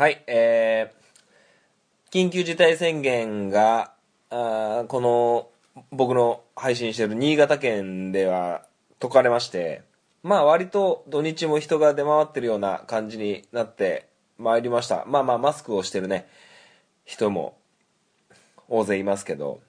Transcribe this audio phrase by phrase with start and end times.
[0.00, 3.92] はい、えー、緊急事態宣言が、
[4.30, 5.50] あこの、
[5.92, 8.62] 僕の配信してる新潟県では
[8.98, 9.82] 解かれまして、
[10.22, 14.08] まあ割と土日も人が出回ってるような感じになって
[14.38, 15.04] まいりました。
[15.06, 16.26] まあまあマスクをしてるね、
[17.04, 17.58] 人も
[18.68, 19.60] 大勢いますけど、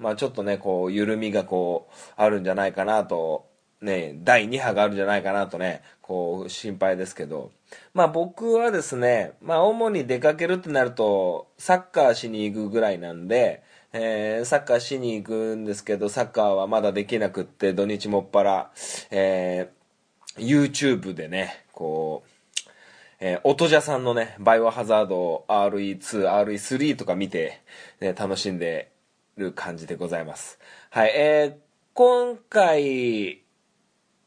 [0.00, 3.46] まあちょっとね、こう、緩みがこう、あるんじゃないかなと、
[3.80, 7.52] ね、第2波があるんじゃないかなとね、こう、心配ですけど、
[7.94, 18.70] まあ僕はですね、まあ主に出かけるってなると、サッカーしに行くぐらいなんで、えーサッカーしに行くんですけど、サッカーはまだできなくって、土日もっぱら、
[19.10, 19.76] えー
[20.38, 22.70] YouTube でね、こう、
[23.20, 27.62] えー、音じゃさんのね、バイオハザード RE2、RE3 とか見て、
[28.00, 28.92] ね、楽しんで
[29.36, 30.58] る感じでございます。
[30.90, 31.60] はい、えー、
[31.94, 33.42] 今回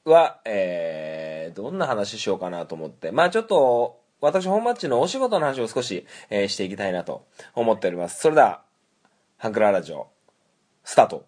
[0.09, 8.19] は、えー、どんな話しようかなと思って、まあちょっと、私、本マッチのお仕事の話を少し、えーしていきたいなと思っております。
[8.19, 8.61] それでは、
[9.37, 10.07] ハンクララジオ、
[10.83, 11.25] スタート。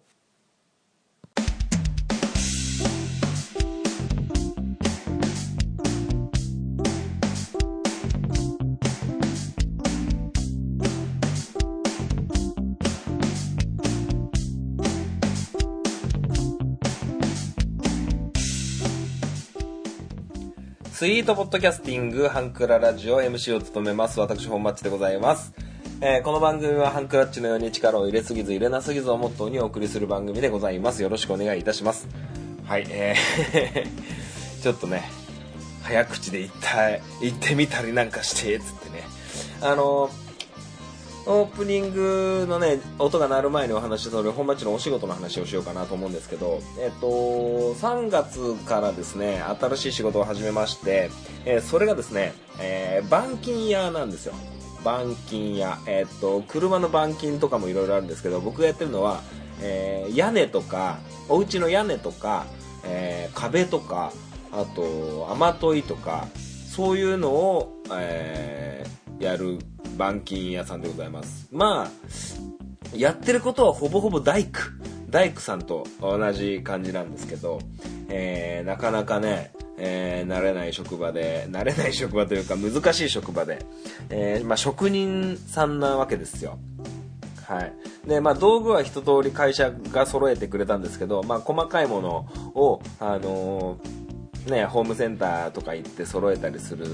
[21.02, 24.20] スイートポッドキャスティングハンクララジオ MC を務めます。
[24.20, 25.52] 私本マッチでございます、
[26.00, 31.02] えーこの番組はハンクラッチのように力を入れすぎず入れなすぎずをモットーにお送りする番組でございます。
[31.02, 32.06] よろしくお願いいたします。
[32.64, 35.02] はいえー ちょっとね
[35.82, 36.76] 早口で言った
[37.20, 39.02] 言ってみたりなんかしてつってね。
[39.60, 40.08] あの
[41.24, 47.06] オープニングのね音が鳴る前にお話しする本町のお仕事の話をしようかなと思うんですけど、えっと、
[47.74, 51.10] 3月からですね新しい仕事を始めまして、
[51.44, 54.34] えーそれがですね、えー板金屋なんですよ。
[54.80, 59.22] 板金屋、えっと車の板金とかもいろいろあるんですけど僕がやってるのは、
[59.60, 60.98] えー屋根とか
[61.28, 62.46] お家の屋根とか、
[62.84, 64.12] えー壁とか
[64.50, 69.58] あと雨どいとかそういうのを、えーやる
[69.96, 71.48] 板金屋さんでございます。
[71.50, 71.90] まあ
[72.96, 74.50] やってることはほぼほぼ大工。
[75.08, 77.60] 大工さんと同じ感じなんですけど、
[78.08, 83.64] えーなかなかね、えー慣れない職場で慣れない職場というか難しい職場で、
[84.08, 86.58] えーまあ、職人さんなわけですよ。
[87.46, 87.72] はい。
[88.08, 96.86] で、まあ、道具は一通り会社が揃えてくれたんですけど、まあ、細かいものを、あのーね、ホームセンターとか行って揃えたりする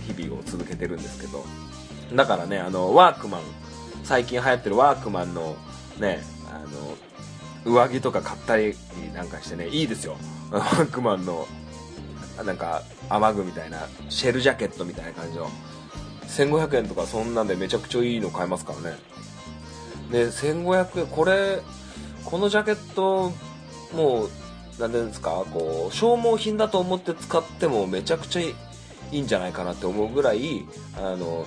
[0.00, 1.44] 日々を続けてるんですけど、
[2.14, 3.40] だからね、あの、ワークマン、
[4.02, 5.56] 最近流行ってるワークマンの、
[5.98, 6.58] ね、あ
[7.66, 8.74] の、上着とか買ったり
[9.14, 10.16] なんかしてね、いいですよ。
[10.50, 11.46] ワークマンの、
[12.44, 15.50] なんか、雨具みたいな、シェルジャケットみたいな感じの、
[16.26, 18.96] 1500円とかそんなんでめちゃくちゃいいの買えますからね。
[20.10, 21.60] で1500円これ
[22.24, 23.32] このジャケット
[23.94, 24.30] もう
[24.78, 28.54] 何ていうんですかこう消耗品だと思って使ってもめちゃくちゃい
[29.12, 30.64] いんじゃないかなって思うぐらい
[30.96, 31.46] あの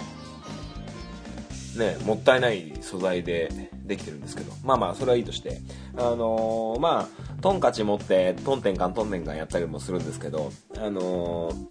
[1.78, 3.50] ねもったいない素材で
[3.86, 4.52] できてるんですけど。
[4.64, 5.60] まあまあそれはいいとして。
[5.96, 10.52] あのーまあトンカチ持ってトンテンカントンテンカンやったりもするんですけど。
[10.78, 11.68] あのー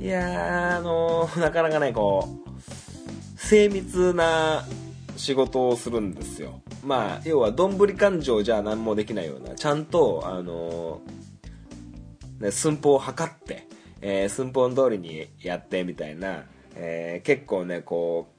[0.00, 4.64] いやあのー なかなかねこう精密な
[5.16, 6.60] 仕事をするんですよ。
[6.84, 11.00] まあ要はどんぶり勘定じゃ何もできないようなちゃんとあの
[12.40, 13.66] ね、寸法を測って、
[14.00, 16.44] え寸法通りにやってみたいな、
[16.76, 18.37] えー結構ねこう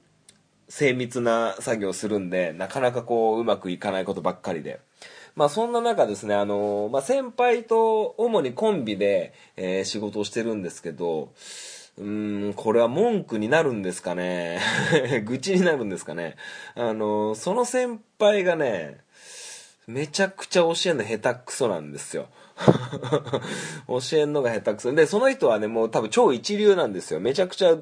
[0.70, 4.80] 精密な作業をするんでなかなかこううまくいかないことばっかりで
[5.36, 11.34] まあそんな中ですねあのまあ、先輩と主にコンビで、えー仕事をしてるんですけど
[12.00, 14.62] うーん、これは文句になるんですかね？
[15.26, 16.38] 愚痴になるんですかね？
[16.76, 19.00] あの、その先輩がね、
[19.86, 22.28] めちゃくちゃ教えるの下手くそなんですよ。
[23.88, 24.94] 教えるのが下手くそ。
[24.94, 27.20] で、その人はね、もう多分超一流なんですよ。
[27.20, 27.76] めちゃくちゃ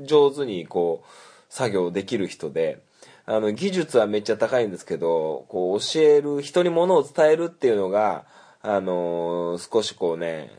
[0.00, 1.06] 上手にこう、
[1.50, 2.80] 作業できる人で、
[3.26, 8.24] あの、技術はめっちゃ高いんですけど、こう、教える、人にものを伝えるっていうのが、
[8.62, 10.50] あの少しこうね、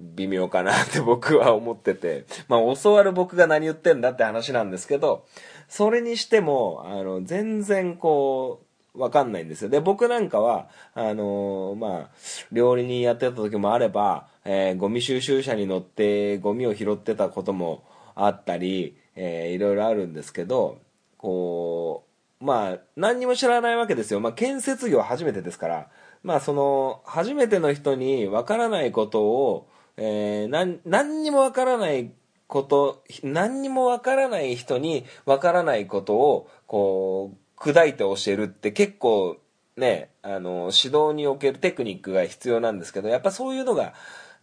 [0.00, 5.24] 微妙かなって 僕は思ってて、まあ教わる僕が何言ってんだって話なんですけど、
[5.68, 8.62] それにしても、あの、全然こ
[8.94, 9.68] う、わかんないんですよ。
[9.68, 12.10] で、僕なんかは、あのまあ、
[12.50, 17.84] 料理人やってた時もあれば、えーゴミ収集車に乗ってゴミを拾ってたことも
[18.14, 20.78] あったり、えーいろいろあるんですけど、
[21.18, 22.04] こ
[22.40, 24.20] う、まあ、何にも知らないわけですよ。
[24.20, 25.88] まあ、建設業初めてですから、
[26.22, 32.12] まあ、その、初めての人にわからないことを、えー、なん何にもわからない
[32.46, 39.38] こと何にもわからない人にわからないことをこう砕いて教えるって結構
[39.76, 43.94] ねあの指導におけるテクニックが必要なんですけどやっぱそういうのが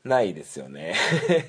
[0.04, 0.96] ないですよね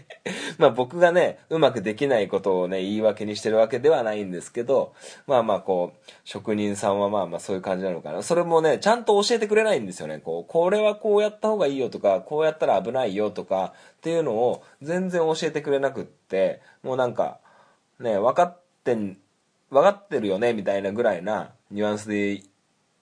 [0.59, 4.95] まあ僕がね、うまくできないことをね、言い訳にしてるわけではないんですけど、
[5.27, 8.23] まあまあこう、職人さんはまあまあそういう感じなのかな。
[8.23, 10.21] それもね、ちゃんと教えてくれないんですよね。
[10.21, 17.41] こう、これはこうやった方がいいよとか、こうやったら危ないよとかっていうのを全然教えてくれなくって、もうなんか、
[17.99, 19.19] ね、分かってん、
[19.71, 22.43] 分かってるよねみたいなぐらいなニュアンスで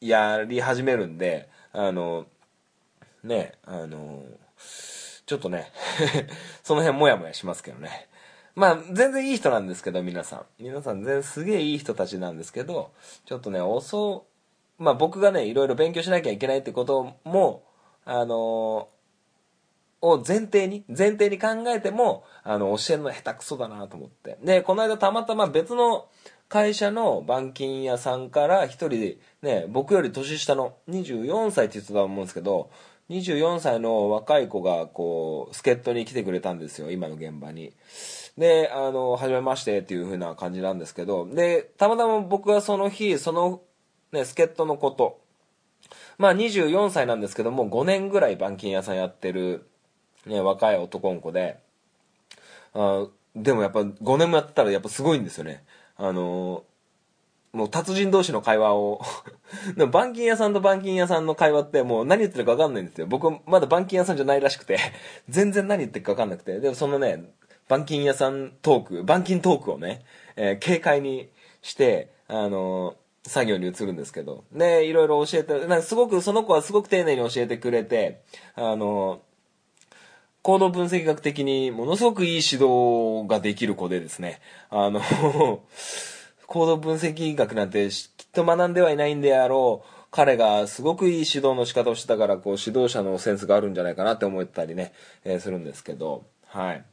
[0.01, 2.27] やり始めるんで、あの、
[3.23, 4.23] ね、あの、
[5.33, 5.73] ちょっとね
[6.63, 8.07] その辺もやもやしますけどね。
[8.55, 10.45] まあ、全然いい人なんですけど、皆さん。
[10.59, 12.93] 皆さん、全然すげえいい人たちなんですけど、
[13.25, 14.27] ちょっとね、遅、
[14.77, 17.65] まあ僕がね、いろいろ勉強しなきゃいけないってことも、
[18.05, 24.37] あのー、を前提に、前提に考えても、あの、教えるの下手くそだなと思って。
[24.43, 26.09] で、この間たまたま別の
[26.49, 32.69] 会社の板金屋さんから一人で、ね、僕より年下の24歳って言ってたと思うんですけど、
[33.11, 37.73] 24歳の若い子がこう助っ人に来てくれたんですよ今の現場に。
[38.39, 43.61] であの初めましてっていう風な感じなんですけどでたまたま僕はその日その、
[44.11, 45.21] ね、助っ人のこと
[46.17, 49.67] まあ24歳なんですけども5年ぐらい板金屋さんやってる、
[50.27, 51.59] ね、若い男の子で
[52.73, 53.07] あ
[53.37, 55.65] でもやっぱ5年もやってたらやっぱすごいんですよね。
[55.97, 56.65] あの
[57.53, 59.03] もう達人同士の会話を
[59.77, 63.07] でも板金屋さんと板金屋さんの会話ってもう何言ってるか分かんないんですよ。
[63.07, 64.79] 僕まだ板金屋さんじゃないらしくて、
[65.29, 66.59] 全然何言ってるか分かんなくて。
[66.61, 67.25] でもそのね、
[67.67, 70.05] 板金屋さんトーク、板金トークをね、
[70.37, 71.29] えー、軽快に
[71.61, 74.45] して、あのー、作業に移るんですけど。
[74.53, 78.23] で、いろいろ教えて、なんかすごく、その子はすごく丁寧に教えてくれて、
[78.57, 79.33] あのー
[80.43, 84.41] 行動分析学的にものすごくいい指導ができる子でですね、
[84.71, 85.01] あの
[86.53, 89.89] 行動分析学なんてきっと学んではいないんであろう。
[90.11, 94.93] 彼がすごくいい指導の仕方をしてたからこう指導者のセンスがあるんじゃないかなって思ったりね、
[95.25, 96.25] えー、するんですけど。
[96.49, 96.85] はい。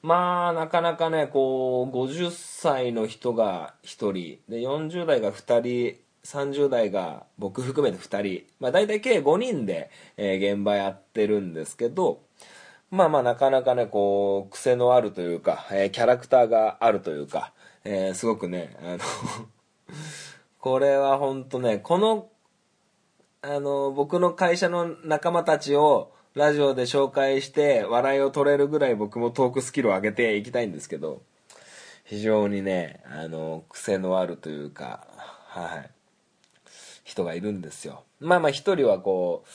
[0.00, 4.12] まあなかなかねこう50歳の人が1人
[4.48, 12.20] で40代が2人30代が僕含めて2人、まあ、大体計5人で、えー、現場やってるんですけど
[12.92, 17.52] まあまあなかなかねこう癖のあるというか、えー、キャラクターがあるというか
[17.88, 18.98] えー、すごくね、あの
[20.58, 22.28] これは本当ね、この、
[23.42, 31.22] あの、僕の会社の仲間たちをラジオで紹介して笑いを取れるぐらい僕もトークスキルを上げていきたいんですけど、
[32.04, 35.06] 非常にね、あの、癖のあるというか、
[35.46, 35.90] はい、
[37.04, 38.02] 人がいるんですよ。
[38.18, 39.48] まあまあ一人はこう、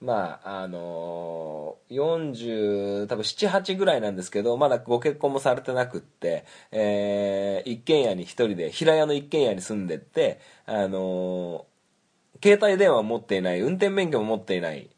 [0.00, 14.88] まあ、あのー、40、多分7、8ぐらいなんですけど、まだご結婚もされてなくって、えー、一軒家に一人で、平屋の一軒家に住んでって、あのー、携帯電話持っていない、運転免許も持っていない、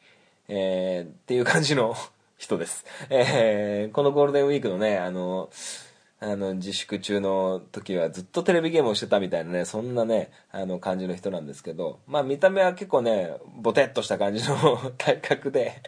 [0.49, 1.97] えー、っていう感じの
[2.37, 2.85] 人です。
[3.09, 5.90] えー、このゴールデンウィークのね、あのー
[6.21, 15.83] あの、自粛中の時はずっとテレビゲームをしてたみたいなね、そんなね、あの感じの人なんですけど、まあ見た目は結構ね、ボテッとした感じの 体格で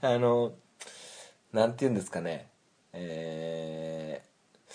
[0.00, 0.52] あの、
[1.52, 2.46] なんて言うんですかね、
[2.92, 4.72] えー、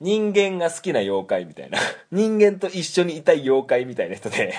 [0.00, 1.78] 人間が好きな妖怪みたいな
[2.10, 4.54] 人間と一緒にいたい妖怪みたいな人で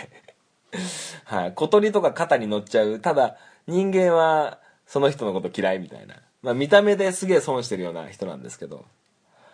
[1.25, 2.99] はい、小鳥とか肩に乗っちゃう。
[2.99, 6.21] ただ、人間はその人のこと嫌いみたいな。
[6.41, 8.85] まあ見た目ですげえ損してるような人なんですけど、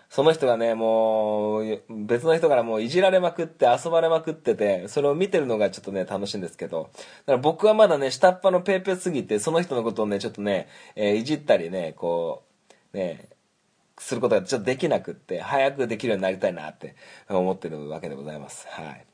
[0.10, 12.44] その人がね、もう、別の人からもういじられまくって遊ばれまくってて、それを見てるのがちょっとね、楽しいんですけど、だから僕はまだね、下っ端のペーペーすぎて、その人のことをね、ちょっとね、えー、いじったりね、こ
[12.94, 13.30] う、ね、
[14.00, 16.96] することがちょっとできなくって、早くできるようになりたいなって
[17.28, 18.68] 思ってるわけでございます。
[18.70, 19.06] はい。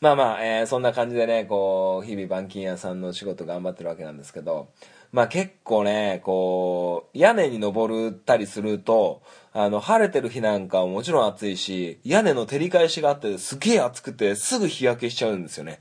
[0.00, 4.68] まあまあ、えー、そんな感じでね、こう、日々板金屋さんの仕事頑張ってるわけなんですけど、
[5.12, 15.80] まあ結構ね、こう、屋根に登ったりすると、あの、晴れてる日なんかはもちろん暑いし、屋根の照り返しがあってすげえ暑くてすぐ日焼けしちゃうんですよね。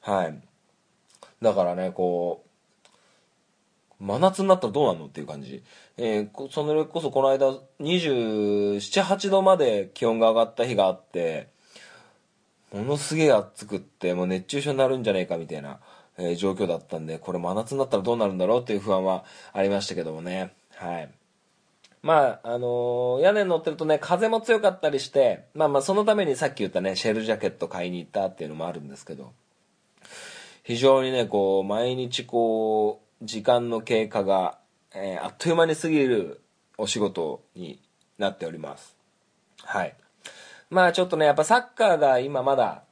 [0.00, 0.38] はい。
[1.40, 5.62] だからね、こう、真夏になったらどうなのっていう感じ。
[5.96, 11.48] えー、それこそこの間27、8度まで気温が上がった日があって、
[12.72, 15.78] ものすげえ暑くって、もう熱中症になるんじゃねえかみたいな。
[16.18, 20.52] えー、状況だったんで、これ真夏になったらどうなるんだろうっていう不安はありましたけどもね。
[20.74, 21.10] はい。
[22.02, 29.32] まあ、あのー、屋根に乗ってるとね、風も強かったりして、まあまあ、そのためにさっき言ったね、シェルジャケット買いに行ったっていうのもあるんですけど、
[30.62, 34.58] 非常にね、こう、毎日こう、時間の経過が、
[34.94, 36.40] えー、あっという間に過ぎる
[36.76, 37.80] お仕事に
[38.18, 38.96] なっております
[39.64, 39.94] はい
[40.70, 42.82] まあちょっとねやっぱサッカーが今まだ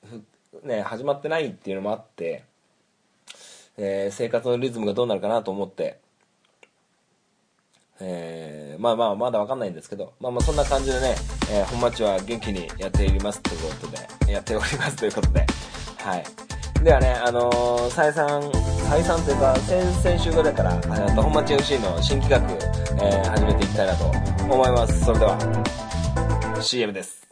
[0.62, 2.44] ね始まってないっていうのもあって、
[3.76, 5.98] えー、生活のリズムがどうなるかなと思って
[8.04, 11.14] えー、まあまあまだわかんないんですけど、まあまあそんな感じでね、
[11.52, 15.46] えー、本町は元気にやっておりますということで、やっております ということで、
[15.98, 16.24] はい。
[16.82, 18.42] ではね、あのー、再三、
[18.90, 22.52] 再三というか、先々週ぐらいから、えと、本町 FC の新企画、
[23.06, 24.04] えー、始めていきたいなと
[24.52, 25.04] 思います。
[25.04, 25.38] それでは、
[26.60, 27.31] CM です。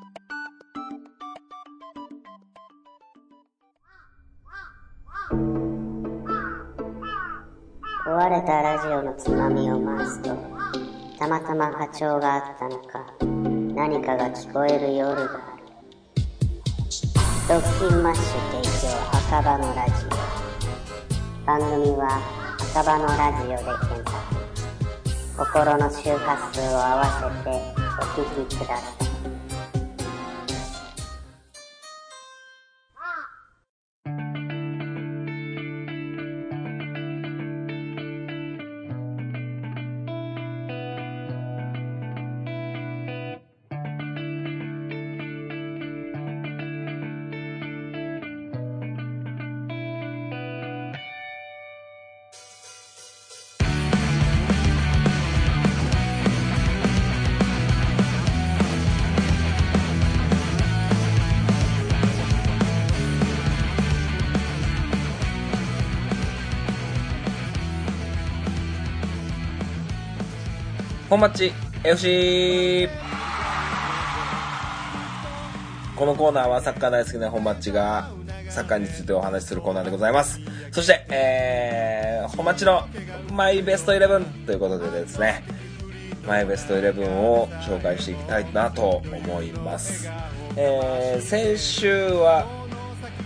[8.05, 10.35] 壊れたラジオのつまみを回すと
[11.17, 13.05] たまたま波長があったのか
[13.73, 15.63] 何かが聞こえる夜がある。
[17.47, 20.09] ドッキンマッシュ提供墓場のラジオ。
[21.45, 22.19] 番組は
[22.73, 24.31] 墓場のラジオで検索。
[25.37, 27.51] 心の周波数を合わせて
[27.99, 29.10] お聴きください。
[71.21, 72.89] 本町 FC
[75.95, 78.09] このコーナーはサッカー大好きな本町が
[78.49, 80.39] サッカーについてお話しするコーナーでございます。
[80.71, 82.87] そして、えー、本町の
[83.33, 85.43] マイベストイレブンということでですね、
[86.25, 90.09] マイベストイレブンを紹介していきたいなと思います。
[90.55, 92.47] えー、先週は、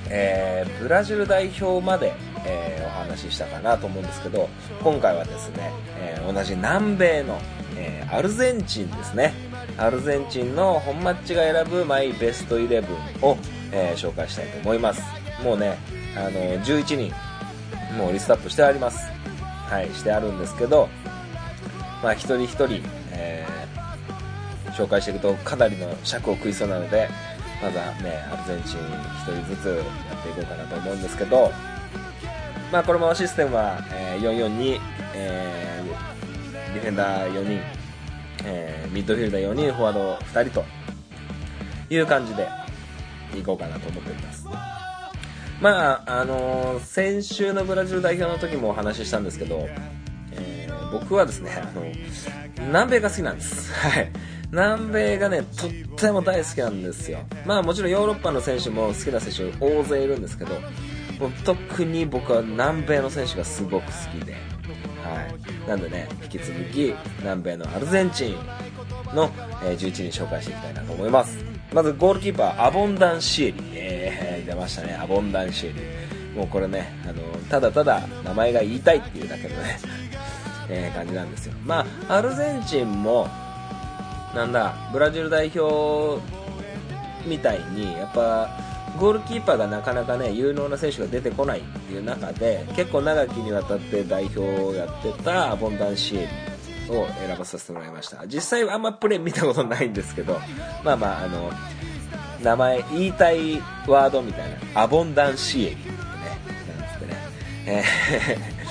[0.10, 2.12] えー、ブラジル代表まで、
[2.46, 4.50] えー、お話ししたかなと思うんですけど、
[4.84, 7.40] 今回はですね、えー、同じ南米の
[7.78, 9.34] えー、アルゼンチンですね。
[9.78, 12.96] アルゼンチンの本マッチが選ぶマイベストイレブン
[13.28, 13.38] を、
[13.72, 15.02] えー、紹介したいと思います。
[15.44, 15.78] もうね、
[16.16, 17.14] あの、11人、
[17.98, 19.12] もうリストアップしてあります。
[19.70, 20.88] はい、してあるんですけど、
[22.02, 27.10] まあ一人一人、えー、紹介していくとかなりの尺を食いそうなので、
[27.62, 28.80] まずはね、アルゼンチン
[29.24, 31.52] 一人ずつやっていこうかなと思うんですけど、
[32.72, 34.80] まあこれもシステムは、えー、442、
[35.16, 35.75] えー
[36.86, 37.60] フェンダー4人、
[38.44, 40.64] えー、ミッドフィルダー4人、フォワード2人と
[41.90, 42.48] いう感じで
[43.36, 44.46] いこうかなと思っております。
[45.60, 49.68] まあ、あのー、先週のブラジル代表の時もお話ししたんですけど、
[50.34, 51.84] えー、僕はですね、あの、
[52.68, 53.74] 南米が好きなんです。
[53.82, 54.12] はい。
[54.52, 57.22] 南米がね、とっても大好きなんですよ。
[57.48, 60.62] まあもちろんヨーロッパの選手も好きな選手大勢いるんですけど、
[61.44, 64.36] 特に僕は南米の選手がすごく好きで、
[65.06, 65.70] はい。
[65.70, 68.36] なんでね引き続き南米のアルゼンチン
[69.16, 69.30] の、
[69.64, 71.38] えー、11人紹介していきたいなと思います。
[71.74, 74.96] まずゴールキーパーアボンダンシエリ、えー、出ましたね。
[74.96, 75.76] アボンダンシエリ。
[76.36, 79.80] もうこれねあのただただ名前が言いたいっていうだけのね
[80.68, 81.54] えー、感じなんですよ。
[81.64, 83.28] まあアルゼンチンも
[84.34, 86.22] なんだブラジル代表
[87.26, 88.50] みたいにやっぱ
[89.00, 96.28] ゴールキーパーがなかなかね有能な選手が出てこないっていう中で結構長きにわたって代表をやってたアボンダンシエ
[96.90, 100.40] リを選ばさせてもらいました実際あんまプレー見たことないんですけど
[100.84, 101.52] まあまああの
[102.44, 103.56] 名前言いたい
[103.88, 105.96] ワードみたいなアボンダンシエリってね
[106.80, 107.18] なんつってね、
[107.66, 108.56] えー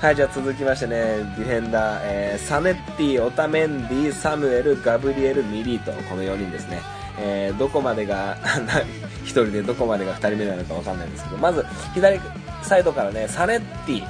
[0.00, 6.82] はい、じゃあ続きましてね、ディフェンダー、えー、サネッティ、オタメンディ、サムエル、ガブリエル、ミリート、この4人ですね。
[7.18, 8.36] えー、どこまでが
[9.24, 12.20] 1人でどこまでが2人目なのか分かんないんですけどまず左
[12.62, 14.04] サイドからねサネッティ、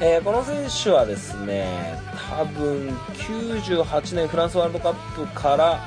[0.00, 1.98] えー、この選手はですね
[2.30, 5.80] 多分98年フランスワールドカップから、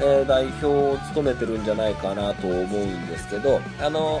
[0.00, 4.20] えー、代表を務めてるんじゃないかなと思うんですけどあの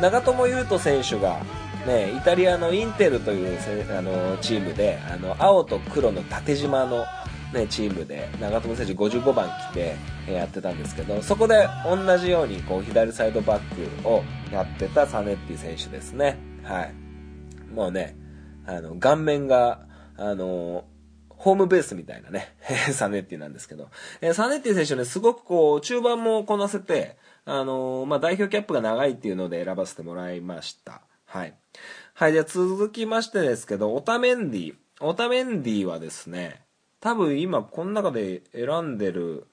[0.00, 1.38] 長友佑都選手が
[1.86, 3.58] ね、イタリアのインテルという
[3.96, 7.06] あのチームであの青と黒の縦縞の
[7.52, 9.96] ね、チームで長友選手55番着て
[10.32, 14.22] やってたんですけどそこで同じようにこう左サイドバックを
[14.52, 16.38] やってたサネッティ選手ですね。
[16.62, 16.94] はい。
[17.72, 18.16] もうね
[18.66, 20.84] あの顔面があの
[21.28, 22.54] ホームベースみたいなね
[22.92, 23.88] サネッティなんですけど、
[24.20, 31.02] えサネッティ選手ねすごくこう中盤もこなせてあのまあ、代表キャップが長いっていうので選ばせてもらいました。
[31.24, 31.54] はい。
[32.14, 34.74] はい、じゃあ続きましてですけど、オタメンディ。
[35.00, 36.62] オタメンディはですね、
[37.00, 39.46] 多分今この中で選んでる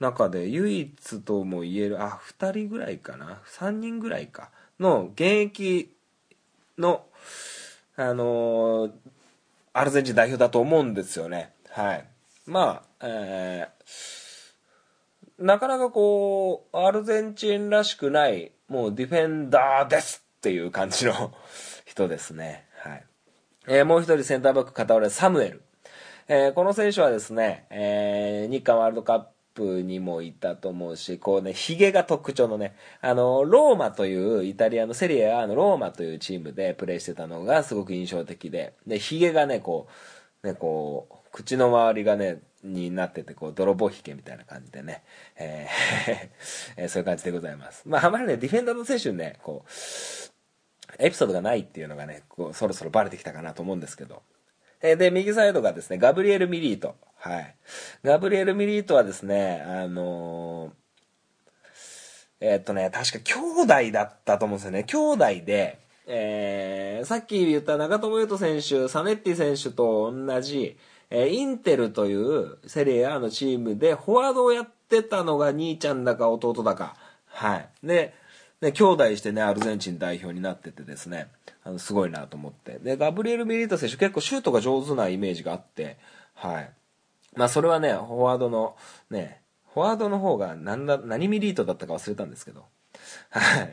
[0.00, 3.40] 中で唯一とも言える、あ、2人ぐらいかな。
[3.46, 4.50] 3人ぐらいか。
[4.80, 5.94] の現役
[6.78, 7.06] の、
[7.96, 8.92] あのー、
[9.72, 11.52] アルゼンチン代表だと思うんですよね。
[11.70, 12.06] はい。
[12.46, 21.32] まあ、えー、なかなかこう、アルゼンチンらしくない、もうディフェンダーですっていう感じの
[21.86, 22.66] 人ですね。
[22.76, 23.04] はい。
[23.66, 25.62] えー、もう一人センターバック片割れサムエル。
[26.26, 29.24] えー、この選手はですね、えー、日韓ワールドカッ
[29.54, 39.88] プにもいたと思うし、こうね、髭が特徴のね、あの、ローマというイタリアのセリアのローマというチームでプレーしてたのがすごく印象的で、で、髭がね、こ
[40.42, 45.02] う、ね、こう、口の周りがね、になってて、こう、泥棒ひげみたいな感じでね、
[45.36, 47.82] えー そういう感じでございます。
[47.86, 49.70] まあ、あまりね、ディフェンダーの選手にね、こう、
[50.98, 54.22] エピソードがないっていうのがね、こうそろそろバレてきたかなと思うんですけど。
[54.80, 56.94] えで、右サイドがですね、ガブリエル・ミリート。
[57.24, 57.56] はい。
[58.02, 60.70] ガブリエル・ミリートはですね、あのー、
[62.40, 64.84] えー、っとね、確か兄弟だったと思うんですよね。
[64.84, 70.76] 兄弟で、えー、さっき言った長友佑都選手、サネッティ選手と同じ、
[71.08, 76.94] えー、インテルというセリエAのチームでフォワードをやってたのが兄ちゃんだか弟だか。
[77.24, 77.68] はい。
[77.82, 78.12] で、
[78.60, 81.28] で、兄弟してね、アルゼンチン代表になっててですね、
[81.62, 82.78] あの、すごいなと思って。
[82.80, 85.96] で、ガブリエル・ミリート選手結構シュートが上手なイメージがあって、
[86.34, 86.70] はい。
[87.36, 88.76] まあ、それはね、フォワードの、
[89.10, 89.40] ね、
[89.72, 92.66] フォワードの方が何だ、何ミリートだったか忘れたんですけど、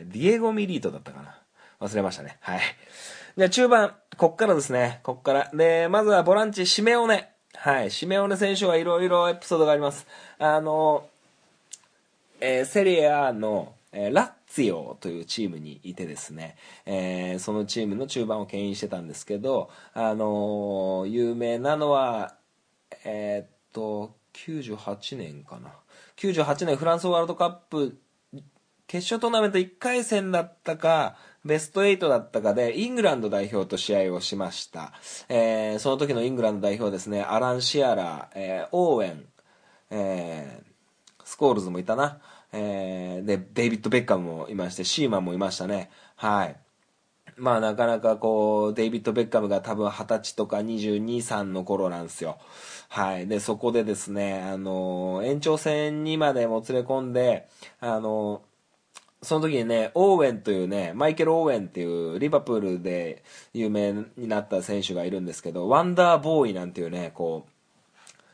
[0.04, 1.38] ディエゴ・ミリートだったかな。
[1.80, 2.38] 忘れましたね。
[2.40, 2.60] はい。
[3.36, 5.50] じゃあ中盤、こっからですね、こっから。
[5.52, 7.30] で、まずはボランチ、シメオネ。
[7.54, 7.90] はい。
[7.90, 10.06] シメオネ選手はいろいろエピソードがあります。
[10.38, 11.08] あの、
[12.40, 16.56] えー、セリエAの、えー、ラツィオというチームにいてですね、
[16.86, 22.34] えー、そのチームの中盤を牽引してたんですけど、あの、有名なのは、
[23.04, 25.72] えー、と、98年かな。
[26.16, 27.98] 98年フランスワールドカップ
[28.92, 34.92] 決勝トーナメント1回戦だったか、ベスト8だったかで、イングランド代表と試合をしました。
[35.30, 39.24] えー、その時のイングランド代表ですね、アラン・シアラー、えー、オーウェン、
[39.90, 42.20] えー、スコールズもいたな。
[42.52, 45.90] えー、で、デイビッド・ベッカムもいまして、シーマンもいましたね。
[46.16, 46.56] はい。
[47.36, 52.38] まあなかなかこう、デイビッド・ベッカムが多分20歳とか22、3の頃なんですよ。
[52.88, 53.26] はい。
[53.26, 57.48] で、そこでですね、あの、延長戦にまでもつれ込んで、
[57.80, 58.42] あの、
[59.22, 67.50] その時にね、オーウェンというね、マイケル・オーウェンっていうリバプールで有名になった選手がいるんですけど、ワンダーボーイなんていうね、こう、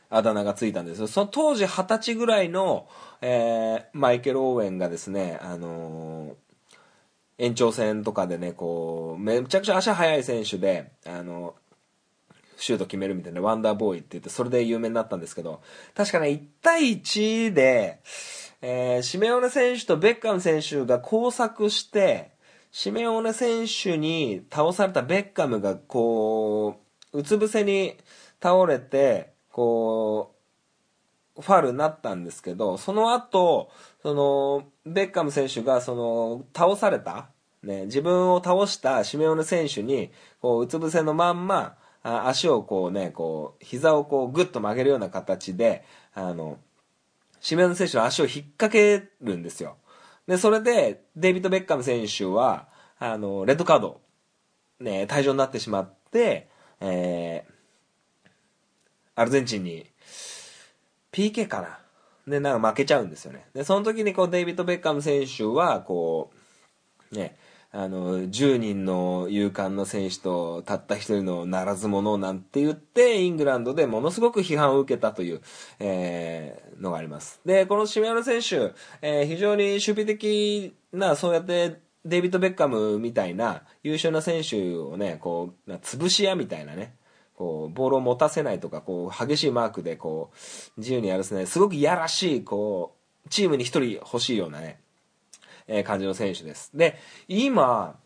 [0.09, 1.07] あだ名がついたんですよ。
[1.07, 2.87] その当時二十歳ぐらいの、
[3.21, 6.33] えー、マイケル・オーウェンがですね、あのー、
[7.39, 11.55] 延長戦とかでね、こう、めちゃくちゃ足速い選手で、あの
[12.57, 15.61] シュート決めるみたいなワンダーボーイって言って、それで有名になったんですけど、
[15.95, 18.01] 確かね、1対1で、
[18.61, 22.31] えー、シメオネ選手とベッカム選手が交錯して、
[22.71, 26.81] シメオネ選手に倒されたベッカムがこ
[27.13, 27.95] う、うつ伏せに
[28.43, 30.35] 倒れて、こ
[31.37, 37.29] う、ファールになったんですけど、その後、その、ベッカム選手が、その、倒された、
[37.63, 45.83] ね、自分を倒したシメオネ選手に、こう、うつ伏せのまんま、あ足をこうね、こう、膝をこう、ぐっと曲げるような形で、
[46.13, 46.57] あの、
[47.41, 49.77] シメオネ選手の足を引っ掛けるんですよ。
[50.27, 54.01] で、それで、デイビッド・ベッカム選手は、あの、レッドカード、
[54.79, 56.47] ね、退場になってしまって、
[56.79, 58.29] えー、
[59.15, 59.85] アルゼンチンに
[61.11, 61.79] PK かな
[62.29, 63.47] でなんか負けちゃうんですよね。
[63.53, 66.31] でその時にこうデイビッド・ベッカム選手はこ
[67.11, 67.37] うね
[67.71, 75.41] あの10人の勇敢な選手とたった1人のならず者なんて言ってイングランドでものすごく批判を受けたという、
[75.79, 77.41] えー、のがあります。
[77.45, 86.95] でこのシメオル選手、えー、非常に守備的なそうやってデイビッド・ベッカムみたいな優秀な選手をねこう潰し屋みたいなね
[87.39, 90.29] こう、ボールを持たせないとか、こう、激しいマークで、こ
[90.77, 94.81] う、自由にやらせない、すごくいやらしい、こう、チームに一人欲しいようなね、
[95.65, 96.69] えー、感じの選手です。
[96.75, 96.99] で、
[97.29, 97.97] 今、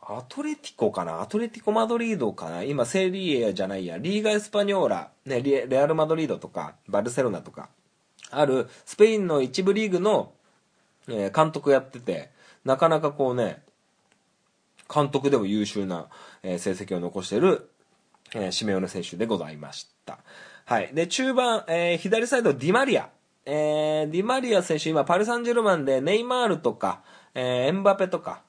[0.00, 1.20] アトレティコかな？
[1.20, 2.62] アトレティコ・マドリードかな？
[2.62, 7.68] 今、セリエじゃないや、リーガ・エスパニョーラ、ね、レアル・マドリードとか、バルセロナとか、
[8.30, 10.32] あるスペインの一部リーグの、
[11.08, 12.30] えー監督やってて、
[12.64, 13.62] なかなかこうね、
[14.92, 16.06] 監督でも優秀な、
[16.44, 17.68] えー成績を残してる、
[18.34, 20.18] えーシメオネ選手でございました。
[20.64, 20.90] はい。
[20.94, 23.08] で、中盤、えー左サイド、ディマリア。
[23.46, 27.02] えーディマリア選手、今、パリ・サンジェルマンで、ネイマールとか、
[27.34, 28.42] えーエンバペとか、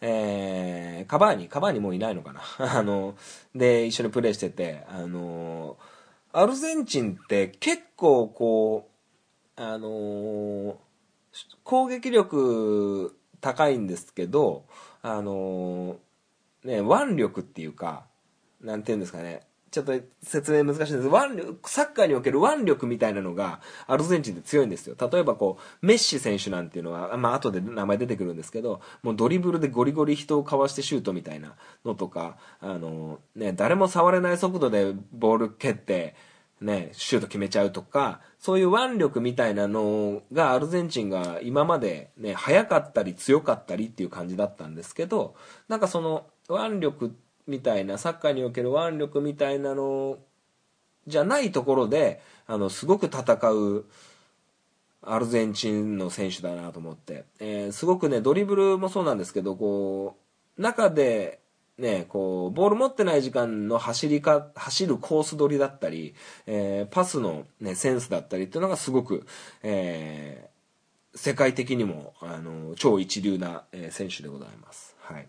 [0.00, 2.42] えーカバーニ、カバーニもういないのかな
[2.78, 3.14] あの、
[3.54, 5.76] で、一緒にプレーしてて、あの
[6.32, 8.88] アルゼンチンって結構こ
[9.56, 10.78] う、あの
[11.62, 14.64] 攻撃力高いんですけど、
[15.02, 15.96] あの
[16.64, 18.04] ね、腕力っていうか、
[18.64, 24.96] なんていうんですかね、ちょっと説明難しいんです腕力、サッカーにおける腕力みたいなのがアルゼンチンって強いんですよ。
[24.98, 36.14] 例えばこう、メッシ選手なんていうのは、まあ後で名前出てくるんですけど、もうドリブルでゴリゴリ人をかわしてシュートみたいなのとか、あのね、誰も触れない速度でボール蹴って、
[36.60, 45.34] ね、シュート決めちゃうとか、そういう腕力みたいなのがアルゼンチンが今までね、速かったり強かったりっていう感じだったんですけど、
[45.68, 50.18] なんかその腕力ってみたいな、サッカーにおける腕力みたいなの
[51.06, 53.84] じゃないところで、あの、すごく戦う、
[55.06, 60.16] アルゼンチンの選手だなと思って、えーすごくねドリブルもそうなんですけどこ
[60.56, 61.40] う中で
[61.78, 66.14] ねこうボール持ってない時間の走りか走るコース取りだったり、
[66.46, 69.26] えーパスの、ね、センスだったりっていうのがすごく、
[69.62, 70.54] えー
[71.16, 74.96] 世界的にもあの超一流な、えー選手でございます。
[75.00, 75.28] はい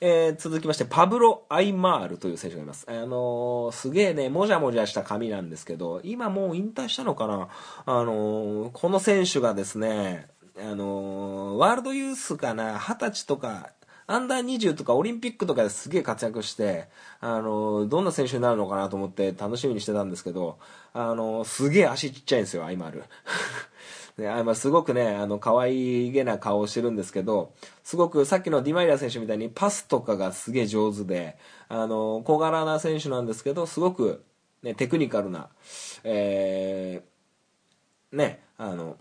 [0.00, 2.86] えー続きまして、パブロ・アイマールという選手がいます。
[2.88, 7.48] あのーすげえね、もじゃもじゃした髪なんですけど、今もう引退したのかな？
[7.86, 13.70] あのーこの選手がですね、あのワールドユースかな、二十歳とか、
[14.06, 16.88] アンダー20とかオリンピックとかですげえ活躍して、
[17.20, 20.58] あのどんな選手になるのかなと思って楽しみにしてたんですけど、
[20.94, 23.04] あのすげえ足ちっちゃいんですよ、アイマール。
[24.18, 27.54] ね、あすごくね、あの、可愛げな顔をしてるんですけど、
[27.84, 34.24] すごくさっきのディマイラ選手みたいにパスとかがすげえ上手で、あの、小柄な選手なんですけど、すごく、
[34.64, 35.48] ね、テクニカルな、
[36.02, 38.96] えー、ね、あの、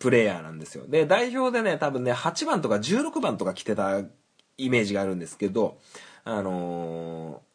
[0.00, 0.84] プレイヤーなんですよ。
[0.88, 4.00] で、代表でね、多分ね、8番とか16番とか着てた
[4.58, 5.78] イメージがあるんですけど、
[6.24, 7.54] あのー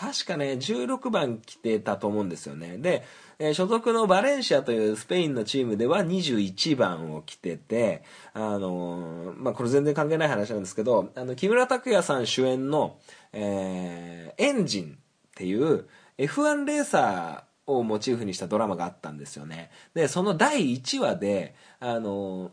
[0.00, 2.78] 確かね、16番着てたと思うんですよね。
[2.78, 3.04] で、
[3.40, 8.02] えー所属のバレンシアというスペインのチームでは21番を着てて、
[8.34, 12.98] あのーまあ、これ全然関係ない話なんですけど、あの、木村拓哉さん主演の、
[13.32, 14.96] えーエンジンっ
[15.34, 15.86] ていう
[16.18, 19.70] F1 レーサーをモチーフにしたドラマがあったんですよね。
[19.94, 22.50] で、その第1話で、あのー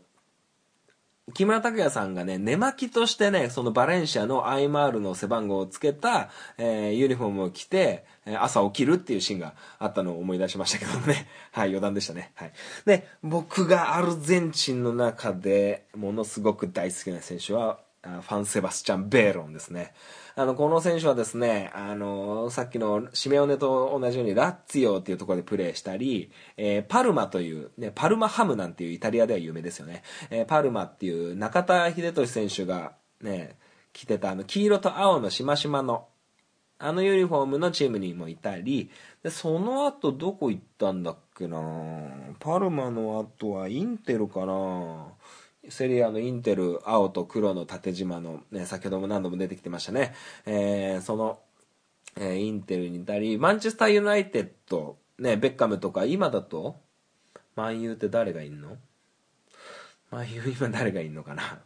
[1.34, 8.04] 木村拓哉さんがね、寝巻きとしてね、そのバレンシアの IMR の背番号をつけた、えーユニフォームを着て、
[8.40, 11.28] 朝起きるっていうシーンがあったのを思い出しましたけどね。
[11.52, 12.32] はい、余談でしたね。
[12.34, 12.52] はい。
[12.84, 17.78] で、僕がアルゼンチンの中でものすごく大好きな選手は、
[18.22, 19.94] ファン・セバスチャン・ベーロンですね。
[20.34, 30.02] あの、この選手はですね、あの、さっきのシメオネと同じようにラッツィオっていうところでプレーしたり、えーパルマという、ね、パルマハムなんていうイタリアでは有名ですよね。
[30.30, 33.58] えーパルマっていう中田秀俊選手がね、
[33.92, 36.06] 着てたあの黄色と青のしましまの
[36.80, 38.90] あのユニフォームのチームにもいたり、
[39.24, 41.58] で、その後どこ行ったんだっけな
[42.38, 45.08] パルマの後はインテルかな
[45.70, 50.14] セリアのインテル、青と黒の縦縞の、ね、先ほども何度も出てきてましたね。
[50.46, 51.38] えーその、
[52.16, 56.80] えーインテルにいたり、マンチェスターユナイテッド、ね、ベッカムとか、今だと、
[57.56, 58.76] マンユーって誰がいんの？
[60.10, 61.60] マンユー今誰がいんのかな？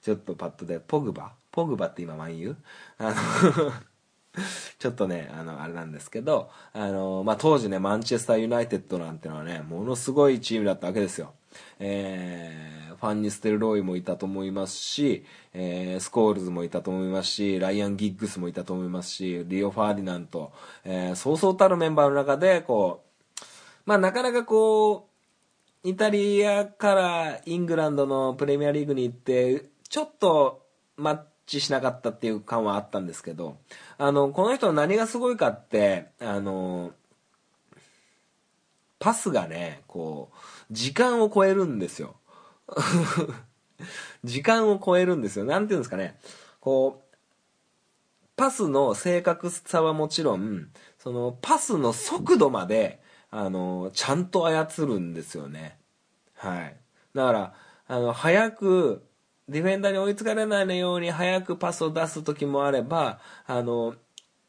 [0.00, 1.32] ちょっとパッとで、ポグバ？
[1.50, 2.56] ポグバって今マンユー？
[2.98, 3.72] あの、
[4.78, 11.34] ちょっとね、あの、あれなんですけど、あの、まあ、当時ね、マンチェスターユナイテッドなんてのはね、ものすごいチームだったわけですよ。
[11.78, 20.52] えー、ファンニステルロイもいたと思いますし、えー、スコールズもいたと思いますし、ライアン・ギッグスもいたと思いますし、リオ・ファーディナント、
[20.84, 23.42] えー、そうそうたるメンバーの中で、こう、
[23.86, 30.64] まあ、なかなかこう、イタリアからイングランドのプレミアリーグに行って、ちょっと
[30.96, 33.58] マッチしなかったっていう感はあったんですけど、
[33.98, 36.92] あの、この人の何がすごいかって、あの、
[39.00, 40.36] パスがね、こう、
[40.72, 42.16] 時間を超えるんですよ。
[44.24, 45.44] 時間を超えるんですよ。
[45.44, 46.18] なんていうんですかね。
[46.60, 47.16] こう、
[48.36, 55.78] パスの正確さはもちろん、そのパスの速度まで、あの、ちゃんと操るんですよね。
[56.34, 56.76] はい。
[57.14, 57.54] だから、
[57.86, 59.04] あの、早く、
[59.48, 63.94] ディフェンダーに追いつかれないように早くパスを出す時もあれば、あの、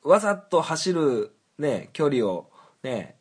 [0.04, 2.50] わざと走るね、距離を
[2.84, 3.16] ね、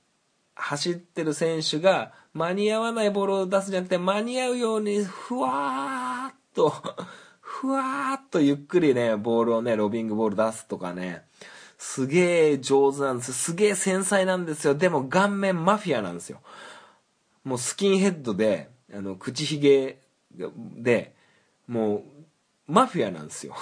[0.54, 6.72] 走ってる選手が間に合わないボールを出すんじゃなくて間に合うようにふわーっと
[7.40, 11.24] ふわーっとゆっくりね、ボールをね、ロビングボール出すとかね、
[11.78, 13.34] すげえ上手なんですよ。
[13.34, 14.74] すげえ繊細なんですよ。
[14.74, 16.40] でも顔面マフィアなんですよ。
[17.44, 19.98] もうスキンヘッドで、あの、口ひげ
[20.32, 21.14] で、
[21.66, 22.02] もう、
[22.66, 23.54] マフィアなんですよ。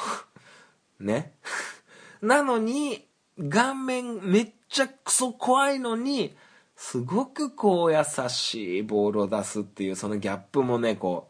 [1.00, 1.34] ね。
[2.22, 3.08] なのに、
[3.48, 6.36] 顔面めっちゃクソ怖いのに、
[6.80, 7.98] すごくこう優
[8.30, 11.28] しいボールを出すっていうそのギャップもね、こ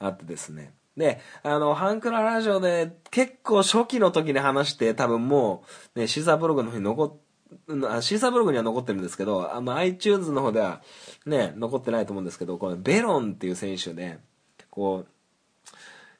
[0.00, 0.74] う、あってですね。
[0.96, 5.64] で、あの、ハンクララジオで結構初期の時に話して多分も
[5.96, 10.82] う、ね、シーサーブログの方に残っ、シーサーブログには残ってるんですけど、あの iTunes の方では
[11.26, 14.20] ね、残ってないと思うんですけど、このベロンっていう選手で、
[14.70, 15.06] こう、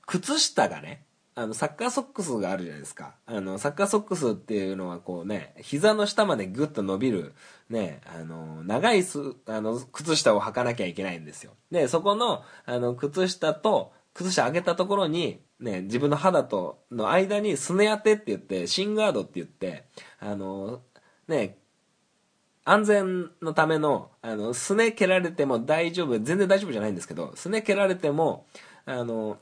[0.07, 1.05] 靴下がね、
[1.39, 3.15] あの、サッカーソックスがあるじゃないですか。
[3.27, 7.35] あの、サッカーソックスっていうのはこうね、膝の下までグッと伸びる、
[7.69, 11.53] ね、あの、長いす、あの、靴下を履かなきゃいけないんですよ。
[11.71, 19.85] で、そこの、あの、靴下と、靴下上げたところに、ね、自分の肌との間にすね当てって言って、シンガードって言って、
[20.19, 20.81] あの、
[21.29, 21.59] ね、
[22.65, 28.47] 安全のための、あの、すね蹴られても大丈夫、全然大丈夫じゃないんですけど、すね蹴られても、
[28.87, 29.37] あの、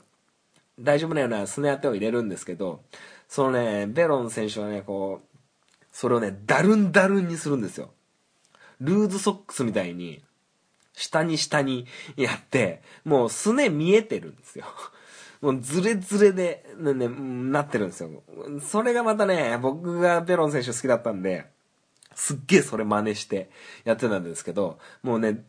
[0.79, 2.81] 大丈夫なようなすね当てを入れるんですけど、
[3.27, 5.37] そのね、ベロン選手はね、こう、
[5.91, 7.91] それをね、ダルンダルンにするんですよ。
[8.81, 10.21] ルーズソックスみたいに、
[10.93, 11.85] 下に下に
[12.17, 14.65] やって、もうすね見えてるんですよ。
[15.41, 18.23] もうズレズレで、ね、ね、なってるんですよ。
[18.65, 21.45] それがまたね、僕がベロン選手好きだったんで、
[22.13, 23.49] すっげえそれ真似して
[23.83, 25.43] やってたんですけど、もうね、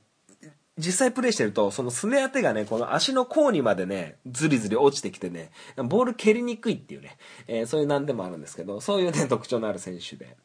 [0.78, 10.36] 実際プレイしてると、そのすね当てがね、この足の甲にまでね、ずりずり落ちてきてね、ボール蹴りにくいっていうね、えー、そういう難点もあるんですけど、そういうね、 特徴のある選手で、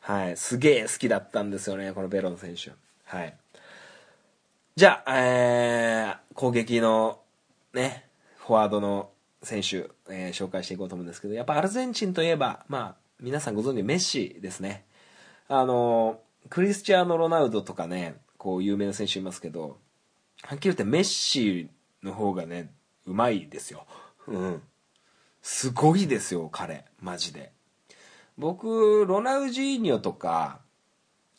[0.00, 2.72] はい、すげえ好きだったんですよね、このベロン選手。
[3.04, 3.34] はい。
[4.76, 7.20] じゃあ、えー、攻撃の、
[7.72, 8.04] ね、
[8.36, 9.10] フォワードの
[9.42, 14.84] 選手、えー、紹介していこうと思うんですけど、やっぱアルゼンチンといえば、まあ、皆さんご存知メッシですね。
[15.48, 16.20] あの、
[16.50, 19.78] クリスチアーノ・ロナウドとかね、こう、有名な選手いますけど、
[20.42, 21.68] はっきり言ってメッシ
[22.02, 22.72] の方がね、
[23.04, 23.86] うまいですよ。
[24.26, 24.62] うん。
[25.42, 26.84] すごいですよ、彼。
[27.00, 27.52] マジで。
[28.36, 30.60] 僕、ロナウジーニョとか、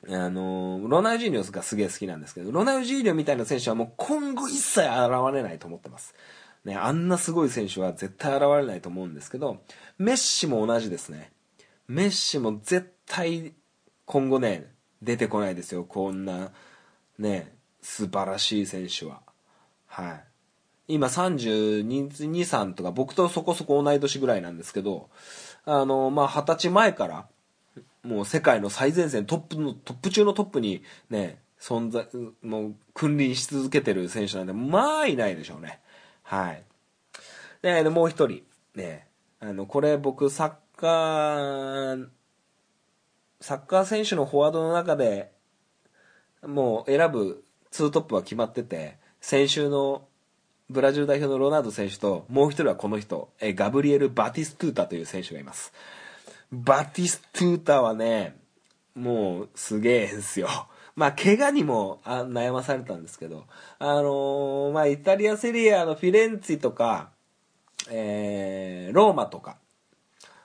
[0.08, 4.90] あの、ロナウジーニョがすげえ好きなんですけど、ロナウジーニョみたいな選手はもう今後一切現
[5.34, 6.14] れないと思ってます。
[6.66, 9.62] ね、あんなすごい選手は絶対現れないと思うんですけど、
[9.98, 11.32] メッシも同じですね。
[11.88, 13.54] メッシも絶対
[14.06, 15.84] 今後ね、出てこないですよ。
[15.84, 16.52] こんな、
[17.20, 19.22] ね、素晴らしい選手は。
[19.86, 20.24] はい。
[20.96, 25.10] 今32、3とか、僕とそこそこ同い年ぐらいなんですけど、
[25.66, 27.28] あの、まあ、20歳前から、
[28.04, 32.08] もう世界の最前線トップのトップ中のトップにね存在
[32.42, 35.80] もう君臨し続けてる選手なんでまあいないでしょうね
[36.24, 36.64] はい
[37.62, 38.44] でもう一人
[38.76, 39.08] ね
[39.42, 42.08] あのこれ僕サッカー
[43.42, 45.32] サッカー選手のフォワードの中で
[46.46, 50.04] もう選ぶ2トップは決まってて先週の
[50.70, 55.74] ブラジル代表のロナウド選手ともう一人はこの人えガブリエル・バティストゥータという選手がいます
[56.52, 58.36] バティストゥータはね、
[58.96, 60.48] もうすげえんすよ。
[60.96, 63.46] まあ、怪我にも悩まされたんですけど、
[63.78, 67.12] あのー、まあ、イタリアセリアのフィレンツィとか、
[67.90, 69.58] えー、ローマとか、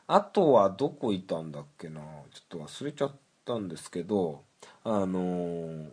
[0.06, 4.42] あとはどこいたんだっけなちょっと忘れちゃったんですけど、
[4.84, 5.86] あの、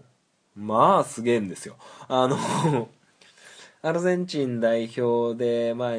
[0.55, 1.77] まあ、すげえんですよ。
[2.07, 2.37] あの
[3.81, 5.97] アルゼンチン代表で、まあ、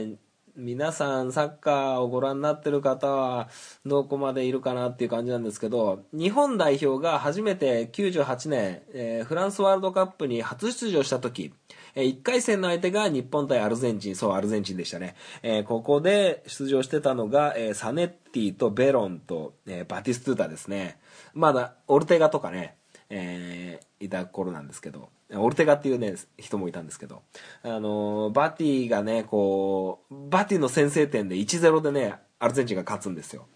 [0.55, 3.49] 皆さんサッカーをご覧になってる方は
[3.87, 11.55] どこまでいるかなっていう感じなんですけど日本代表が初めて98年、えー、フランスワールドカップに初出場した時、
[11.95, 20.99] えー、1回戦の相手が日本対アルゼンチンそうアルゼンチンでしたね、えー、ここで出場してたのが、えサネッティとベロンと、えバティストゥータですね
[21.33, 22.77] まだオルテガとかね、
[23.15, 27.23] えいた頃なんですけどオルテガっていうね、人もいたんですけど、
[27.63, 33.47] あのバティがね、こう、バティの先制点で1-0でね、アルゼンチンが勝つんですよ。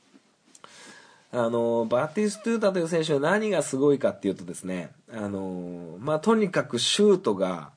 [1.33, 7.73] あのバティストゥータという選手は何がすごいかっていうとですね、あのまあ、とにかくシュートが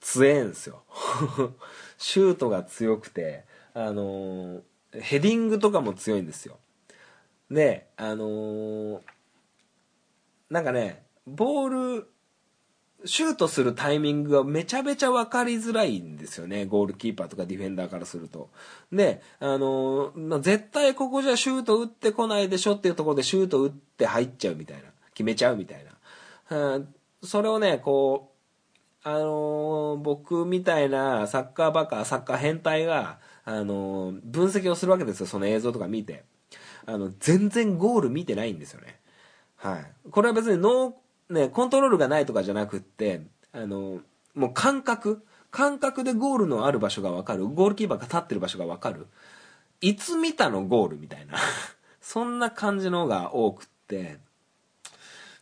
[0.00, 0.82] 強えんですよ。
[1.98, 6.58] シュートが強くて、あのヘディングとかも強いんですよ。
[7.50, 9.02] で、あの
[10.48, 12.08] なんかね、ボール
[13.06, 16.64] シュートするタイミングがめちゃめちゃ分かりづらいんですよね。
[16.64, 18.48] ゴールキーパーとかディフェンダーからすると。
[18.92, 24.84] で、あの絶対ここじゃシュート打ってこないでしょっていうところでシュート打って入っちゃうみたいな。
[25.12, 25.84] 決めちゃうみたい
[26.50, 26.80] な。
[27.22, 28.32] それをね、こ
[29.04, 35.26] う、あの僕みたいなサッカーバカ、サッカー変態が、あの分析をするわけですよ。
[35.26, 36.24] その映像とか見て。
[36.86, 38.98] あの、全然ゴール見てないんですよね。
[39.56, 40.10] はい。
[40.10, 40.94] これは別にノー、
[41.30, 44.00] ね、コントロールがないとかじゃなくって、あの、
[44.34, 47.46] もう感覚、感覚でゴールのある場所がわかる。
[47.46, 49.06] ゴールキーパーが立ってる場所がわかる。
[49.80, 51.38] いつ見たのゴールみたいな。
[52.00, 54.18] そんな感じのが多くって、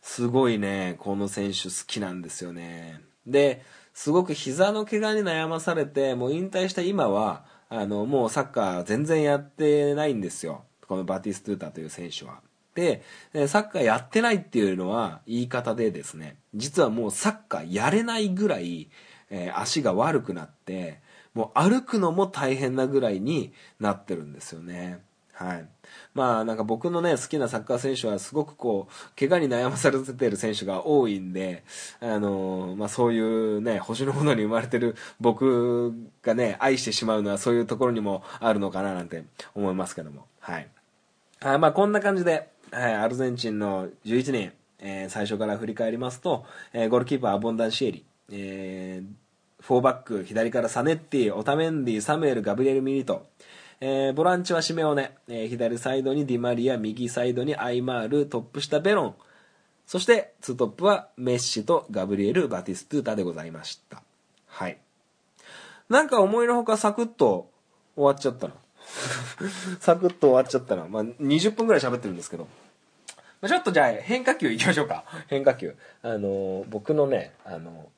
[0.01, 3.01] すごいね、この選手好きなんですよね。
[3.25, 10.63] で、すごく膝の怪我に悩まされて、もう引退した今は、あの、もうサッカー全然やってないんですよ。
[10.87, 12.41] このバティストゥータという選手は。
[12.75, 13.03] で、
[13.47, 18.89] サッカーやってないっていうのは言い方でですね、実はもうサッカーやれないぐらい、
[19.29, 20.99] え足が悪くなって、
[21.33, 25.01] もう歩くのも大変なぐらいになってるんですよね。
[25.33, 25.67] はい。
[26.13, 31.63] まあなんか僕のね、好きなサッカー選手はすごくこう、怪我に悩まされてる選手が多いんで、
[31.99, 39.23] あのーまあそういうね、星のものに生まれてる僕がね、愛してしまうのはそういうところにもあるのかななんて
[39.55, 40.27] 思いますけども。
[40.39, 40.67] はい。
[41.41, 53.27] はい、まあこんな感じで、はい、アルゼンチンの11人、えー最初から振り返りますと、えーゴールキーパーアボンダンシエリ、えーフォーバック左からサネッティ、オタメンディ、サムエル、ガブリエル・ミリト、
[53.79, 59.15] えーボランチはシメオネ、えー左サイドにディマリア、右サイドにアイマール、トップ下ベロン、
[59.85, 64.01] そしてツートップはメッシとガブリエル・バティストゥータでございました。
[64.47, 64.79] はい。
[65.89, 67.51] なんか思いのほかサクッと
[67.95, 68.55] 終わっちゃったな。
[69.79, 70.87] サクッと終わっちゃったな。
[70.87, 72.47] まあ、20分ぐらい喋ってるんですけど。
[73.43, 75.03] まあちょっとじゃあ変化球いきましょうか。
[75.27, 75.75] 変化球。
[76.01, 77.89] あのー僕のね、あの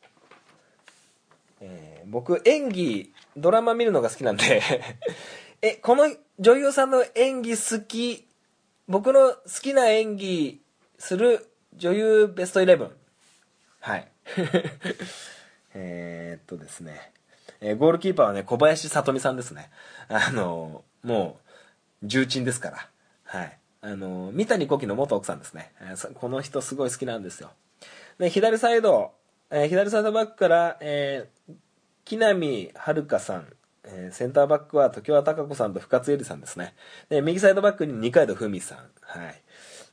[1.62, 4.64] えー僕演技、ドラマ見るのが好きなんで、
[5.62, 8.28] え、この女優さんの演技好き、
[8.88, 10.60] 僕の好きな演技
[10.98, 12.92] する女優ベストイレブン。
[13.82, 14.08] はい。
[15.76, 17.12] えーっとですね、
[17.62, 19.70] えーゴールキーパーはね、小林聡美さんですね。
[20.08, 21.38] あのーも
[22.02, 22.90] う、重鎮ですから。
[23.26, 23.60] はい。
[23.86, 25.72] あの三谷幸喜の元奥さんですね。
[26.16, 27.52] この人すごい好きなんですよ。
[28.18, 29.12] で、左サイド、
[29.52, 31.54] え左サイドバックから、えー
[32.04, 33.48] 木南遥さん、
[33.84, 36.74] えセンターバックは常盤貴子さんと深津絵里さんですね。
[37.10, 38.78] で、右サイドバックに二階堂ふみさん。
[39.02, 39.42] はい。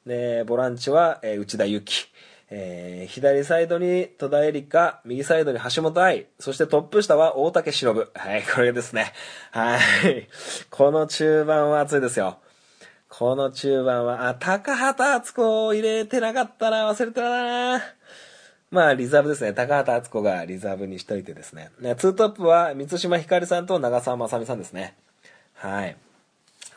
[0.07, 2.07] で、ボランチは、え内田有紀。
[2.48, 8.11] えー左サイドに戸田恵梨香、右サイドに橋本愛、そしてトップ下は大竹しのぶ。
[8.14, 9.12] はい、これですね。
[9.50, 9.76] は
[10.07, 10.28] い。
[10.70, 12.38] この中盤は熱いですよ。
[13.14, 17.83] この中盤は、あ、高畑敦子を入れてなかったな、忘れてたな。
[18.70, 19.53] まあ、リザーブですね。
[19.53, 21.70] 高畑敦子がリザーブにしといてですね。
[21.79, 24.96] ねツートップは、三島ひかりさんと長澤まさみさんですね。
[25.53, 25.96] はい。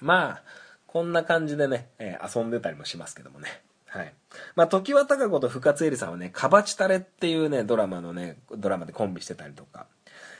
[0.01, 0.43] まあ、
[0.87, 3.47] こんな感じでね、えー遊んでたりもしますけどもね。
[3.87, 4.13] はい。
[4.57, 9.85] まあ、時は高子と深津絵里さんはね、カバチタレっていうね、ドラマのね、ドラマでコンビしてたりとか。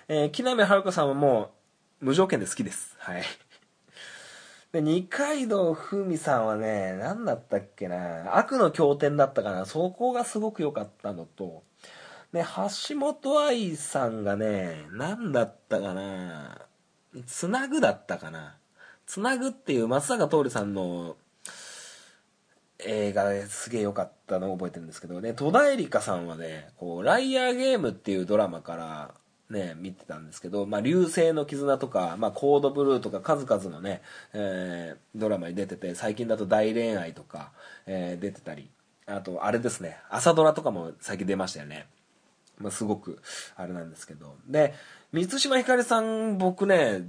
[0.10, 1.52] えー木南晴子さんはも
[2.02, 2.96] う、無条件で好きです。
[2.98, 3.24] はい。
[4.76, 11.64] で、二階堂ふみさんはね、何だったっけな、悪の経典だったかな、そこがすごく良かったのと、
[12.34, 12.46] ね、
[12.90, 16.68] 橋本愛さんがね、何だったかな、
[17.26, 18.58] つなぐだったかな。
[19.06, 21.16] つなぐっていう松坂桃李さんの
[22.80, 25.22] 映画ですげえ良かったのを覚えてるんですけど。
[25.22, 29.14] ね、戸田恵梨香さんはね、こう、ライアーゲームっていうドラマから、
[29.50, 34.02] ね、見てたんですけど、まあ、流星の絆とか、まあ、コードブルーとか数々のね、
[34.34, 37.52] えードラマに出てて、最近だと大恋愛とか、
[37.86, 38.70] えー出てたり、
[39.06, 41.88] あと、あれですね、朝ドラとかも最近出ましたよね。
[42.58, 43.22] まあ、すごく、
[43.56, 44.36] あれなんですけど。
[44.48, 44.74] で、
[45.12, 47.04] 満島ひかりさん、僕ね、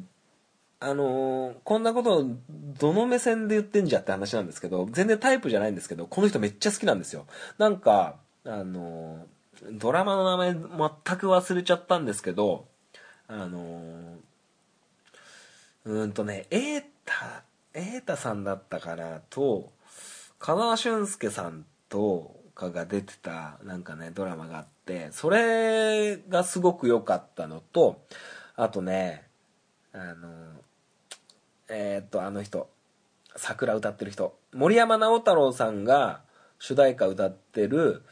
[0.78, 7.26] あのーこんなことをどの目線で言ってんじゃって話なんですけど、全然タイプじゃないんですけど、この人めっちゃ好きなんですよ。
[7.56, 9.35] なんか、あのー
[9.72, 10.60] ドラマの名前全
[11.18, 12.66] く忘れちゃったんですけど、
[13.28, 14.16] あの
[15.84, 17.12] うんとね、瑛太、
[17.72, 19.72] 瑛太さんだったかなと、
[20.38, 28.02] 香川俊介さんとかが出てたなんかね、ドラマがあって、それがすごく良かったのと、
[28.56, 29.24] あとね、
[29.92, 30.28] あの、
[31.68, 32.68] えーっと、あの人、
[33.36, 36.22] 桜歌ってる人、森山直太朗さんが
[36.58, 38.02] 主題歌歌ってる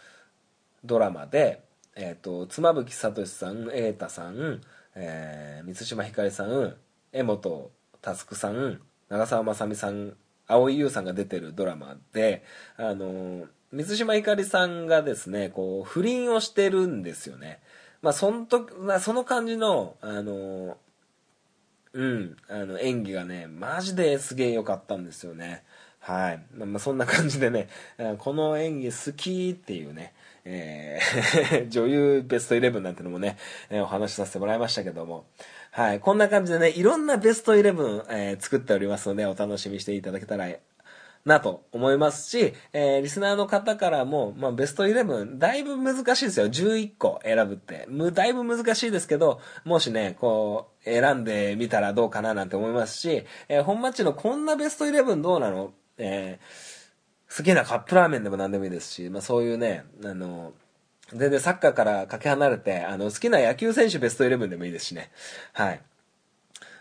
[0.85, 1.63] ドラマで、
[1.97, 4.61] えーと、妻夫木聡さん、瑛太さん、
[4.95, 6.77] えー満島ひかりさん、
[7.13, 7.71] 江本
[8.03, 10.15] 佑さん、長澤まさみさん、
[10.47, 12.45] 蒼井優さんが出てるドラマで、
[12.77, 17.61] あの、水島ひかりさんがですね、こう、不倫をしてるんですよね。
[18.03, 20.77] まあ、そのと、まあ、その感じの、あの、
[21.95, 25.65] うん、あの、演技がね、マジですげえ良かったんですよね。
[26.01, 26.45] はい。
[26.55, 27.69] まあ、そんな感じでね、
[28.19, 30.13] この演技好きっていうね、
[30.45, 33.37] えー 女優ベストイレブンなんてのもね、
[33.71, 35.27] えーお話しさせてもらいましたけども、
[35.71, 36.01] はい。
[36.01, 40.49] こんな感じでね、いろんなベストイレブン、作っておりますので、お楽しみしていただけたら
[41.25, 46.47] なと思いますし、えーリスナーの方からも、まあ、ベストイレブン、だいぶ難しいですよ。
[46.47, 47.87] 11個選ぶって。
[47.89, 55.73] む、だいぶ難しいですけど、もしね、こう、選んでみたらどうかななんて思いますし、えー本マッチのこんなベストイレブンどうなの？
[55.97, 56.74] えー
[57.37, 60.53] 好きなカップラーメンでも何でもいいですし、まあそういうね、あの、
[61.13, 65.11] 全然サッカーからかけ離れて、あの、好きな野球選手ベストイレブンでもいいですしね。
[65.53, 65.81] はい。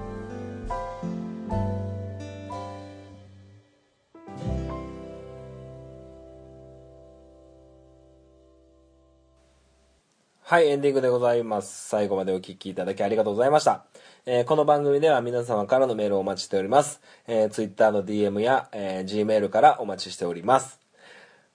[10.51, 11.87] はい、エンディングでございます。
[11.87, 13.85] 最後までお聞きいただきありがとうございました。
[14.25, 16.99] えーこの番組では皆様からのメールをお待ちしております。
[17.25, 20.81] えー、Twitter の DM や、えー Gmail からお待ちしております。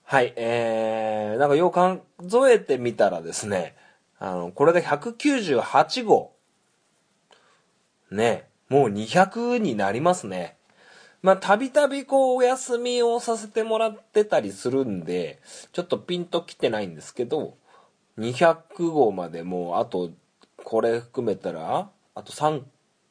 [0.03, 3.75] はい、えー、なんかよう数えてみたらですね、
[4.17, 6.31] あの、これで198号。
[8.09, 10.57] ね、もう200になりますね。
[11.21, 15.39] まあ、たびたびこう、お休みをさせてもらってたりするんで、
[15.71, 17.57] ちょっとピンときてないんですけど、
[18.17, 20.11] 200号までもうあと
[20.63, 22.63] これ含めたらあと3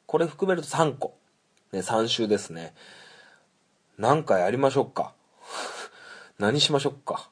[0.05, 1.17] これ含めると3個。
[1.71, 2.73] ね3週ですね。
[3.97, 5.13] 何かやりましょうか。
[6.39, 7.29] 何しましょうか。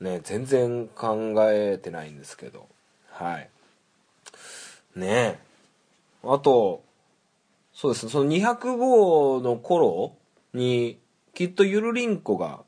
[0.00, 2.68] ね全然考えてないんですけど。
[3.10, 3.50] はい。
[4.96, 5.06] ね。
[5.06, 5.38] え
[6.24, 6.82] あと
[7.72, 8.12] そうですね。
[8.12, 10.14] その200号の頃
[10.52, 11.00] に
[11.34, 12.62] きっとゆるりんこが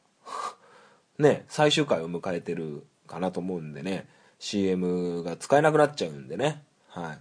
[1.18, 4.08] ね、最終回を迎えてるかなと思うんでね、
[4.44, 7.18] CM が使えなくなっちゃうんでね、はい。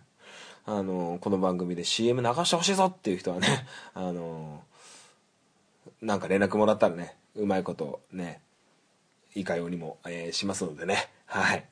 [0.66, 3.66] あの、この番組で CM 流してほしいぞっていう人はね、
[3.96, 4.62] あの、
[6.02, 8.42] なんか連絡もらったらね、うまいことね、
[9.36, 11.66] いかようにも、えーしますのでね、はい。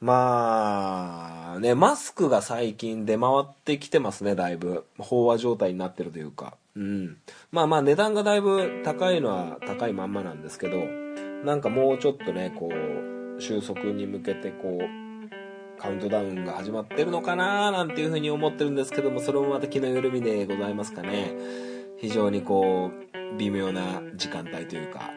[0.00, 4.86] まあ、ね、マスクが最近出回ってきてますね、だいぶ。
[4.98, 6.56] 飽和状態になってるというか。
[6.76, 7.18] うん。
[7.50, 10.78] まあまあ値段がだいぶ高いのは高いまんまなんですけど、
[11.44, 13.11] なんかもうちょっとね、こう、
[13.42, 21.32] 収束に向けてこう、カウントダウンが始まってるのかななんていうふうに思ってるんですけども、それもまた気の緩みでございますかね。
[21.98, 25.10] 非常にこう、微妙な時間帯というか、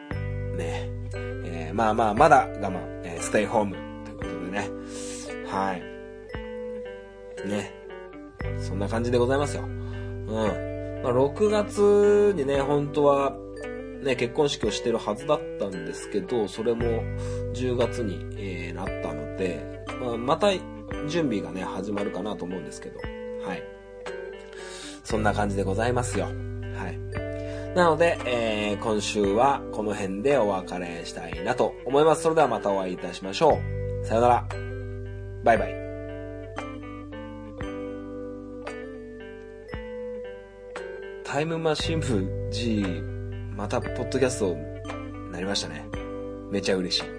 [0.56, 0.90] ね。
[1.44, 4.70] えーまあまあ、まだ我慢、えーステイホームということでね。
[5.46, 7.48] はい。
[7.48, 7.72] ね。
[8.58, 9.62] そんな感じでございますよ。
[9.62, 10.32] うん。
[11.02, 13.36] まあ、6月にね、本当は、
[14.06, 17.02] ね、結婚式をしてるはずだったんですけど、それも
[17.52, 20.52] 10月に、えーなったので、まあ、また
[21.08, 23.00] 準備がね、始まるかなと思うんですけど、
[23.46, 23.62] はい。
[25.04, 26.26] そんな感じでございますよ。
[26.26, 27.76] はい。
[27.76, 32.22] なので、えー今週はこの辺でお別れしたいなと思います。
[32.22, 33.58] それではまたお会いいたしましょ
[34.02, 34.06] う。
[34.06, 34.48] さよなら。
[35.42, 35.86] バイバイ。
[41.24, 42.84] タイムマシン部 G、
[43.56, 44.54] またポッドキャスト、
[45.32, 45.88] なりましたね。
[46.50, 47.15] めちゃ嬉しい。